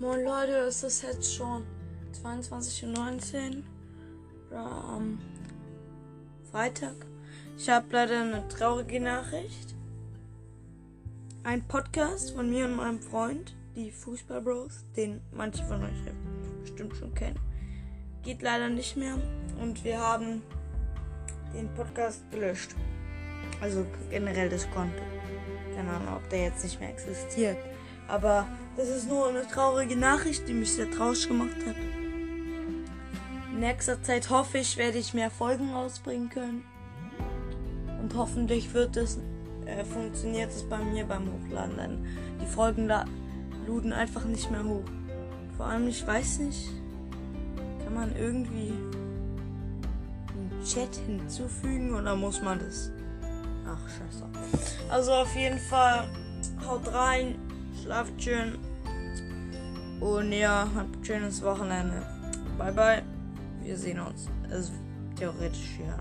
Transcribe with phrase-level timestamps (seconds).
[0.00, 1.62] Moin Leute, es ist jetzt schon
[2.24, 3.62] 22.19
[4.50, 5.18] Uhr am
[6.50, 6.94] Freitag.
[7.58, 9.74] Ich habe leider eine traurige Nachricht.
[11.42, 16.02] Ein Podcast von mir und meinem Freund, die Fußball Bros, den manche von euch
[16.62, 17.38] bestimmt schon kennen,
[18.22, 19.18] geht leider nicht mehr
[19.60, 20.40] und wir haben
[21.52, 22.74] den Podcast gelöscht.
[23.60, 25.02] Also generell das Konto.
[25.76, 27.58] Keine Ahnung, ob der jetzt nicht mehr existiert.
[28.10, 28.46] Aber
[28.76, 31.76] das ist nur eine traurige Nachricht, die mich sehr traurig gemacht hat.
[33.52, 36.64] In nächster Zeit hoffe ich, werde ich mehr Folgen rausbringen können.
[38.02, 39.18] Und hoffentlich wird es,
[39.66, 41.76] äh, funktioniert es bei mir beim Hochladen.
[41.76, 42.06] Denn
[42.40, 43.04] die Folgen da
[43.66, 44.84] luden einfach nicht mehr hoch.
[45.56, 46.68] Vor allem, ich weiß nicht,
[47.84, 48.72] kann man irgendwie
[50.32, 52.90] einen Chat hinzufügen oder muss man das?
[53.66, 54.24] Ach, scheiße.
[54.88, 56.08] Also auf jeden Fall,
[56.66, 57.36] haut rein,
[57.82, 58.58] schlaft schön.
[60.00, 62.02] Und ja, habt ein schönes Wochenende.
[62.58, 63.02] Bye bye.
[63.62, 64.28] Wir sehen uns.
[64.50, 64.72] Also
[65.16, 65.98] theoretisch, uns.